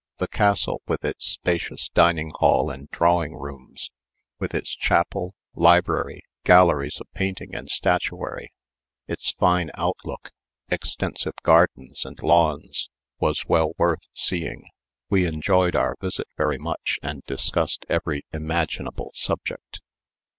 The 0.17 0.27
castle 0.27 0.81
with 0.87 1.05
its 1.05 1.27
spacious 1.27 1.89
dining 1.89 2.31
hall 2.33 2.71
and 2.71 2.89
drawing 2.89 3.35
rooms, 3.35 3.91
with 4.39 4.55
its 4.55 4.75
chapel, 4.75 5.35
library, 5.53 6.23
galleries 6.43 6.99
of 6.99 7.05
paintings 7.13 7.53
and 7.53 7.69
statuary, 7.69 8.51
its 9.07 9.29
fine 9.33 9.69
outlook, 9.75 10.31
extensive 10.69 11.35
gardens 11.43 12.03
and 12.03 12.19
lawns 12.23 12.89
was 13.19 13.45
well 13.45 13.73
worth 13.77 14.07
seeing. 14.15 14.63
We 15.11 15.27
enjoyed 15.27 15.75
our 15.75 15.95
visit 16.01 16.25
very 16.35 16.57
much 16.57 16.97
and 17.03 17.21
discussed 17.25 17.85
every 17.87 18.23
imaginable 18.33 19.11
subject. 19.13 19.81